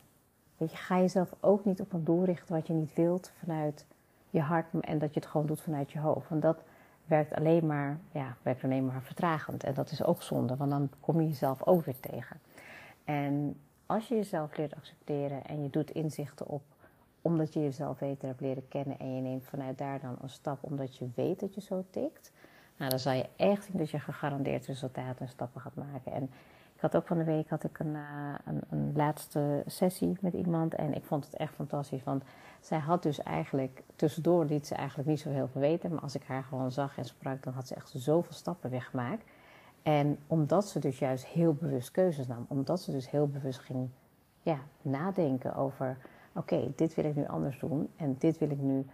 Weet 0.58 0.72
je, 0.72 0.78
ga 0.78 1.00
jezelf 1.00 1.34
ook 1.40 1.66
niet 1.66 1.82
op 1.82 1.94
een 1.94 2.04
doel 2.04 2.24
richten 2.24 2.56
wat 2.56 2.68
je 2.68 2.74
niet 2.74 2.94
wilt 2.94 3.32
vanuit 3.40 3.86
je 4.30 4.42
hart 4.42 4.66
en 4.82 5.00
dat 5.00 5.14
je 5.14 5.20
het 5.20 5.30
gewoon 5.30 5.48
doet 5.48 5.62
vanuit 5.62 5.92
je 5.92 6.00
hoofd. 6.00 6.30
Want 6.30 6.42
dat 6.42 6.64
werkt 7.06 7.36
alleen 7.36 7.66
maar, 7.66 8.00
ja, 8.12 8.36
werkt 8.42 8.64
alleen 8.64 8.86
maar 8.86 9.02
vertragend. 9.02 9.64
En 9.64 9.74
dat 9.74 9.92
is 9.92 10.04
ook 10.04 10.22
zonde, 10.22 10.56
want 10.56 10.70
dan 10.72 10.90
kom 11.00 11.22
je 11.22 11.28
jezelf 11.28 11.64
ook 11.64 11.86
weer 11.86 12.00
tegen. 12.00 12.40
En 13.04 13.60
als 13.86 14.08
je 14.08 14.16
jezelf 14.16 14.58
leert 14.58 14.76
accepteren 14.76 15.46
en 15.46 15.64
je 15.64 15.70
doet 15.70 15.92
inzichten 15.92 16.48
op 16.48 16.64
omdat 17.22 17.54
je 17.54 17.62
jezelf 17.62 17.98
beter 17.98 18.28
hebt 18.28 18.42
leren 18.42 18.68
kennen 18.68 19.00
en 19.00 19.16
je 19.16 19.22
neemt 19.22 19.46
vanuit 19.46 19.78
daar 19.78 20.00
dan 20.00 20.16
een 20.22 20.30
stap 20.30 20.58
omdat 20.62 20.98
je 20.98 21.10
weet 21.16 21.40
dat 21.40 21.56
je 21.56 21.62
zo 21.62 21.86
tikt, 21.90 22.32
nou, 22.78 22.90
dan 22.90 23.00
zal 23.00 23.14
je 23.14 23.30
echt 23.36 23.64
zien 23.64 23.78
dat 23.78 23.90
je 23.90 24.00
gegarandeerd 24.00 24.66
resultaten 24.66 25.26
en 25.26 25.32
stappen 25.32 25.62
gaat 25.62 25.76
maken. 25.76 26.12
En 26.12 26.30
ik 26.76 26.82
had 26.82 26.96
ook 26.96 27.08
van 27.08 27.18
de 27.18 27.24
week 27.24 27.50
had 27.50 27.64
ik 27.64 27.80
een, 27.80 27.94
uh, 27.96 28.34
een, 28.46 28.62
een, 28.70 28.92
laatste 28.96 29.64
sessie 29.66 30.18
met 30.22 30.34
iemand 30.34 30.76
en 30.76 30.94
ik 30.94 31.04
vond 31.04 31.26
het 31.26 31.36
echt 31.36 31.54
fantastisch. 31.54 32.04
Want 32.04 32.24
zij 32.60 32.78
had 32.78 33.04
dus 33.04 33.24
eigenlijk, 33.24 33.84
tussendoor 33.96 34.46
liet 34.46 34.68
ze 34.68 34.76
eigenlijk 34.76 35.10
niet 35.10 35.20
zo 35.20 35.30
heel 35.30 35.48
veel 35.48 35.62
weten. 35.62 35.92
Maar 35.92 36.02
als 36.02 36.16
ik 36.16 36.24
haar 36.24 36.44
gewoon 36.44 36.72
zag 36.72 36.98
en 36.98 37.06
sprak, 37.06 37.44
dan 37.44 37.54
had 37.54 37.68
ze 37.68 37.76
echt 37.76 37.92
zoveel 37.94 38.34
stappen 38.34 38.70
weggemaakt. 38.70 39.24
En 39.84 40.18
omdat 40.28 40.68
ze 40.68 40.80
dus 40.80 41.00
juist 41.00 41.26
heel 41.26 41.54
bewust 41.54 41.92
keuzes 41.92 42.28
nam. 42.28 42.46
Omdat 42.48 42.82
ze 42.82 42.92
dus 42.92 43.10
heel 43.10 43.28
bewust 43.28 43.60
ging 43.60 43.90
ja, 44.42 44.60
nadenken 44.82 45.56
over... 45.56 45.98
Oké, 46.34 46.72
dit 46.76 46.96
wil 46.96 47.06
ik 47.06 47.16
nu 47.16 47.28
anders 47.28 47.60
doen 47.60 47.90
en 47.96 48.16
dit 48.20 48.38
wil 48.38 48.50
ik 48.50 48.60
nu 48.60 48.86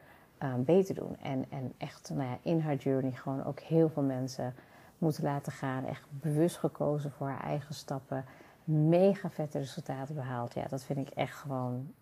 uh, 0.44 0.54
beter 0.58 0.96
doen. 0.96 1.18
En, 1.22 1.46
en 1.50 1.74
echt 1.78 2.10
nou 2.14 2.30
ja, 2.30 2.38
in 2.42 2.60
haar 2.60 2.76
journey 2.76 3.12
gewoon 3.12 3.46
ook 3.46 3.60
heel 3.60 3.90
veel 3.90 4.04
mensen 4.04 4.54
moeten 5.02 5.24
laten 5.24 5.52
gaan. 5.52 5.86
Echt 5.86 6.06
bewust 6.10 6.58
gekozen 6.58 7.12
voor 7.12 7.28
haar 7.28 7.44
eigen 7.44 7.74
stappen. 7.74 8.26
Mega 8.64 9.30
vette 9.30 9.58
resultaten 9.58 10.16
behaald. 10.16 10.54
Ja, 10.54 10.66
dat 10.68 10.84
vind 10.84 11.08
ik 11.08 11.14
echt 11.14 11.36
gewoon 11.36 11.94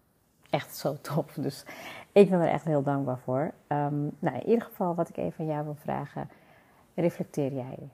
echt 0.50 0.76
zo 0.76 0.98
top. 1.02 1.32
Dus 1.36 1.66
ik 2.12 2.30
ben 2.30 2.40
er 2.40 2.50
echt 2.50 2.66
heel 2.66 2.84
dankbaar 2.84 3.18
voor. 3.18 3.52
Um, 3.68 4.12
nou, 4.20 4.36
in 4.36 4.48
ieder 4.48 4.64
geval 4.64 4.96
wat 4.96 5.10
ik 5.10 5.18
even 5.18 5.32
van 5.32 5.46
jou 5.46 5.64
wil 5.64 5.76
vragen. 5.76 6.30
Reflecteer 6.94 7.54
jij? 7.54 7.90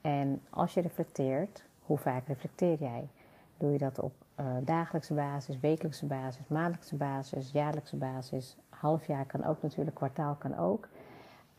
En 0.00 0.42
als 0.50 0.74
je 0.74 0.80
reflecteert, 0.80 1.64
hoe 1.82 1.98
vaak 1.98 2.26
reflecteer 2.26 2.78
jij? 2.78 3.08
Doe 3.56 3.72
je 3.72 3.78
dat 3.78 3.98
op 3.98 4.12
uh, 4.40 4.46
dagelijkse 4.60 5.14
basis, 5.14 5.60
wekelijkse 5.60 6.06
basis, 6.06 6.42
maandelijkse 6.46 6.96
basis, 6.96 7.50
jaarlijkse 7.50 7.96
basis? 7.96 8.56
Halfjaar 8.68 9.24
kan 9.24 9.44
ook 9.44 9.62
natuurlijk, 9.62 9.96
kwartaal 9.96 10.34
kan 10.34 10.58
ook. 10.58 10.88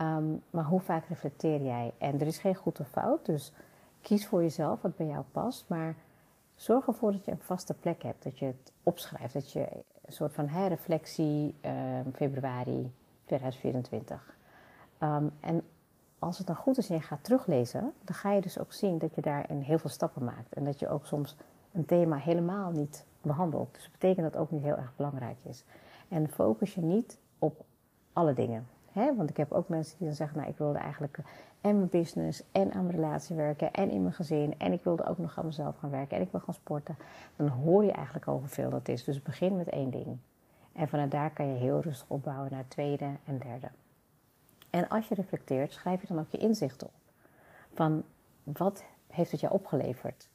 Um, 0.02 0.44
maar 0.50 0.66
hoe 0.66 0.80
vaak 0.80 1.06
reflecteer 1.06 1.62
jij? 1.62 1.94
En 1.98 2.20
er 2.20 2.28
is 2.28 2.38
geen 2.38 2.56
goed 2.56 2.80
of 2.80 2.88
fout, 2.88 3.26
dus 3.26 3.54
kies 4.02 4.28
voor 4.28 4.42
jezelf 4.42 4.82
wat 4.82 4.96
bij 4.96 5.08
jou 5.08 5.24
past. 5.32 5.66
Maar 5.68 5.96
zorg 6.56 6.88
ervoor 6.88 7.12
dat 7.12 7.26
je 7.26 7.32
een 7.32 7.42
vaste 7.42 7.74
plek 7.74 8.04
hebt, 8.04 8.24
dat 8.24 8.40
je 8.40 8.46
het 8.46 8.72
opschrijft. 8.84 9.34
Dat 9.34 9.52
je 9.52 9.68
een 10.06 10.14
soort 10.14 10.34
van 10.34 10.48
herreflectie 10.48 11.56
um, 11.66 12.14
februari 12.14 12.92
2024. 13.26 14.36
Um, 15.00 15.32
en 15.40 15.62
als 16.20 16.38
het 16.38 16.48
dan 16.48 16.56
goed 16.56 16.78
is 16.78 16.90
en 16.90 16.96
je 16.96 17.02
gaat 17.02 17.24
teruglezen, 17.24 17.94
dan 18.04 18.16
ga 18.16 18.32
je 18.32 18.42
dus 18.42 18.60
ook 18.60 18.74
zien 18.74 18.98
dat 18.98 19.16
je 19.16 19.22
daarin 19.22 19.60
heel 19.60 19.80
veel 19.80 19.90
stappen 19.90 20.24
maakt. 20.24 20.54
En 20.54 20.64
dat 20.64 20.80
je 20.80 20.90
ook 20.90 21.06
soms 21.06 21.36
een 21.72 21.86
thema 21.86 22.16
helemaal 22.18 22.72
niet 22.72 23.06
behandelt. 23.22 23.74
Dus 23.74 23.84
dat 23.84 23.92
betekent 23.92 24.24
dat 24.24 24.34
het 24.34 24.42
ook 24.42 24.52
niet 24.52 24.64
heel 24.64 24.78
erg 24.78 24.96
belangrijk 24.96 25.38
is. 25.44 25.64
En 26.08 26.30
focus 26.30 26.74
je 26.74 26.82
niet 26.82 27.18
op 27.40 27.66
alle 28.14 28.34
dingen. 28.34 28.68
Hè? 28.92 29.16
Want 29.16 29.30
ik 29.30 29.38
heb 29.38 29.52
ook 29.52 29.70
mensen 29.70 29.98
die 29.98 30.08
dan 30.08 30.16
zeggen, 30.16 30.38
nou 30.38 30.50
ik 30.50 30.58
wilde 30.58 30.78
eigenlijk 30.78 31.18
en 31.62 31.78
mijn 31.78 31.90
business 31.90 32.44
en 32.52 32.74
aan 32.74 32.86
mijn 32.86 32.96
relatie 32.96 33.36
werken 33.36 33.74
en 33.74 33.90
in 33.90 34.02
mijn 34.02 34.14
gezin. 34.14 34.56
En 34.58 34.74
ik 34.74 34.84
wilde 34.84 35.06
ook 35.06 35.18
nog 35.18 35.38
aan 35.38 35.46
mezelf 35.46 35.78
gaan 35.78 35.90
werken 35.90 36.18
en 36.18 36.24
ik 36.24 36.32
wil 36.32 36.40
gaan 36.40 36.54
sporten. 36.54 36.98
Dan 37.36 37.48
hoor 37.48 37.84
je 37.84 37.92
eigenlijk 37.92 38.28
al 38.28 38.38
hoeveel 38.38 38.70
dat 38.70 38.88
is. 38.88 39.04
Dus 39.04 39.22
begin 39.22 39.58
met 39.58 39.70
één 39.70 39.90
ding. 39.90 40.18
En 40.74 40.88
vanuit 40.88 41.12
daar 41.12 41.32
kan 41.32 41.48
je 41.48 41.60
heel 41.60 41.80
rustig 41.80 42.10
opbouwen 42.10 42.52
naar 42.52 42.68
tweede 42.68 43.10
en 43.26 43.38
derde. 43.38 43.70
En 44.70 44.88
als 44.90 45.08
je 45.08 45.16
reflecteert, 45.16 45.72
schrijf 45.72 46.02
je 46.02 46.08
dan 46.08 46.20
ook 46.20 46.30
je 46.30 46.38
inzichten 46.38 46.88
op. 46.88 46.94
Van 47.74 48.04
wat 48.44 48.84
heeft 49.08 49.32
het 49.32 49.40
jou 49.40 49.54
opgeleverd? 49.54 50.30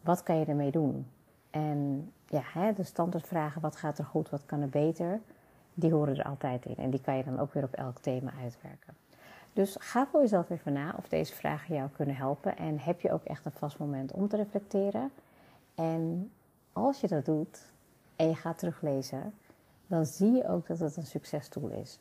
Wat 0.00 0.22
kan 0.22 0.38
je 0.38 0.44
ermee 0.44 0.70
doen? 0.70 1.06
En 1.50 2.10
ja, 2.26 2.72
de 2.72 2.82
standaardvragen, 2.82 3.60
wat 3.60 3.76
gaat 3.76 3.98
er 3.98 4.04
goed, 4.04 4.30
wat 4.30 4.46
kan 4.46 4.60
er 4.60 4.68
beter? 4.68 5.20
Die 5.74 5.92
horen 5.92 6.16
er 6.18 6.24
altijd 6.24 6.64
in. 6.64 6.76
En 6.76 6.90
die 6.90 7.00
kan 7.00 7.16
je 7.16 7.24
dan 7.24 7.38
ook 7.38 7.52
weer 7.52 7.64
op 7.64 7.72
elk 7.72 7.98
thema 7.98 8.32
uitwerken. 8.42 8.94
Dus 9.52 9.76
ga 9.78 10.06
voor 10.06 10.20
jezelf 10.20 10.50
even 10.50 10.72
na 10.72 10.94
of 10.98 11.08
deze 11.08 11.34
vragen 11.34 11.74
jou 11.74 11.88
kunnen 11.90 12.16
helpen. 12.16 12.56
En 12.56 12.78
heb 12.78 13.00
je 13.00 13.12
ook 13.12 13.24
echt 13.24 13.44
een 13.44 13.52
vast 13.52 13.78
moment 13.78 14.12
om 14.12 14.28
te 14.28 14.36
reflecteren. 14.36 15.10
En 15.74 16.30
als 16.72 17.00
je 17.00 17.08
dat 17.08 17.24
doet 17.24 17.72
en 18.16 18.28
je 18.28 18.34
gaat 18.34 18.58
teruglezen, 18.58 19.34
dan 19.86 20.06
zie 20.06 20.32
je 20.32 20.48
ook 20.48 20.66
dat 20.66 20.78
het 20.78 20.96
een 20.96 21.06
succestool 21.06 21.68
is. 21.68 21.98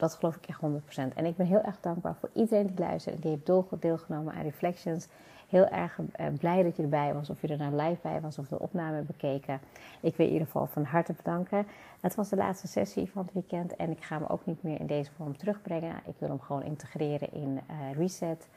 Dat 0.00 0.14
geloof 0.14 0.36
ik 0.36 0.46
echt 0.46 0.60
100%. 0.60 1.14
En 1.14 1.26
ik 1.26 1.36
ben 1.36 1.46
heel 1.46 1.62
erg 1.62 1.80
dankbaar 1.80 2.14
voor 2.20 2.30
iedereen 2.32 2.66
die 2.66 2.78
luistert 2.78 3.14
en 3.14 3.20
die 3.20 3.30
heeft 3.30 3.82
deelgenomen 3.82 4.34
aan 4.34 4.42
Reflections 4.42 5.08
heel 5.48 5.66
erg 5.66 5.98
uh, 5.98 6.26
blij 6.38 6.62
dat 6.62 6.76
je 6.76 6.82
erbij 6.82 7.14
was. 7.14 7.30
Of 7.30 7.40
je 7.40 7.48
er 7.48 7.56
nou 7.56 7.74
live 7.74 7.98
bij 8.02 8.20
was 8.20 8.38
of 8.38 8.48
de 8.48 8.58
opname 8.58 8.94
hebt 8.94 9.06
bekeken. 9.06 9.60
Ik 10.00 10.16
wil 10.16 10.26
in 10.26 10.32
ieder 10.32 10.46
geval 10.46 10.66
van 10.66 10.84
harte 10.84 11.12
bedanken. 11.12 11.66
Het 12.00 12.14
was 12.14 12.28
de 12.28 12.36
laatste 12.36 12.66
sessie 12.66 13.10
van 13.10 13.22
het 13.22 13.32
weekend. 13.32 13.76
En 13.76 13.90
ik 13.90 14.04
ga 14.04 14.18
hem 14.18 14.26
ook 14.26 14.46
niet 14.46 14.62
meer 14.62 14.80
in 14.80 14.86
deze 14.86 15.10
vorm 15.16 15.36
terugbrengen. 15.36 15.94
Ik 16.06 16.14
wil 16.18 16.28
hem 16.28 16.40
gewoon 16.40 16.62
integreren 16.62 17.32
in 17.32 17.60
uh, 17.70 17.96
Reset. 17.96 18.48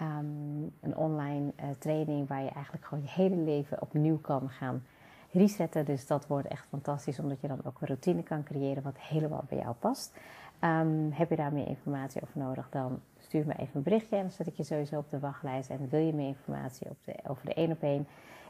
Um, 0.00 0.72
een 0.80 0.96
online 0.96 1.52
uh, 1.60 1.64
training 1.78 2.28
waar 2.28 2.42
je 2.42 2.50
eigenlijk 2.50 2.84
gewoon 2.84 3.04
je 3.04 3.10
hele 3.10 3.36
leven 3.36 3.82
opnieuw 3.82 4.18
kan 4.18 4.50
gaan 4.50 4.82
resetten. 5.30 5.84
Dus 5.84 6.06
dat 6.06 6.26
wordt 6.26 6.48
echt 6.48 6.66
fantastisch, 6.68 7.18
omdat 7.18 7.40
je 7.40 7.48
dan 7.48 7.60
ook 7.64 7.80
een 7.80 7.86
routine 7.86 8.22
kan 8.22 8.42
creëren 8.42 8.82
wat 8.82 8.98
helemaal 8.98 9.44
bij 9.48 9.58
jou 9.58 9.74
past. 9.74 10.12
Um, 10.60 11.12
heb 11.12 11.30
je 11.30 11.36
daar 11.36 11.52
meer 11.52 11.66
informatie 11.66 12.22
over 12.22 12.38
nodig, 12.38 12.68
dan 12.70 13.00
stuur 13.18 13.46
me 13.46 13.52
even 13.52 13.70
een 13.72 13.82
berichtje 13.82 14.16
en 14.16 14.22
dan 14.22 14.30
zet 14.30 14.46
ik 14.46 14.56
je 14.56 14.62
sowieso 14.62 14.98
op 14.98 15.10
de 15.10 15.18
wachtlijst. 15.18 15.70
En 15.70 15.88
wil 15.88 16.00
je 16.00 16.12
meer 16.12 16.28
informatie 16.28 16.88
op 16.90 16.96
de, 17.04 17.14
over 17.26 17.46
de 17.46 17.54
één 17.54 17.70
op 17.70 17.82
één, 17.82 18.06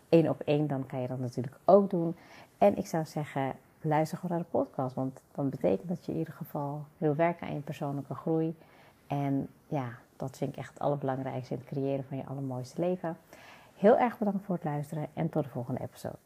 één 0.09 0.28
op 0.28 0.40
één, 0.40 0.66
dan 0.66 0.87
kan 0.87 1.00
je 1.00 1.09
dat 1.09 1.18
natuurlijk 1.18 1.56
ook 1.64 1.90
doen. 1.90 2.16
En 2.59 2.76
ik 2.76 2.87
zou 2.87 3.04
zeggen, 3.04 3.52
luister 3.80 4.18
gewoon 4.18 4.37
naar 4.37 4.47
de 4.50 4.59
podcast, 4.59 4.95
want 4.95 5.21
dan 5.33 5.49
betekent 5.49 5.88
dat 5.88 6.06
je 6.06 6.12
in 6.12 6.18
ieder 6.18 6.35
geval 6.35 6.85
wil 6.99 7.14
werken 7.14 7.47
aan 7.47 7.54
je 7.54 7.61
persoonlijke 7.61 8.14
groei. 8.14 8.56
En 9.06 9.49
ja, 9.68 9.88
dat 10.16 10.37
vind 10.37 10.52
ik 10.52 10.59
echt 10.59 10.73
het 10.73 10.83
allerbelangrijkste 10.83 11.54
in 11.54 11.61
het 11.61 11.68
creëren 11.68 12.04
van 12.04 12.16
je 12.16 12.26
allermooiste 12.26 12.80
leven. 12.80 13.16
Heel 13.76 13.99
erg 13.99 14.18
bedankt 14.18 14.45
voor 14.45 14.54
het 14.54 14.64
luisteren 14.64 15.06
en 15.14 15.28
tot 15.28 15.45
de 15.45 15.50
volgende 15.50 15.80
episode. 15.80 16.25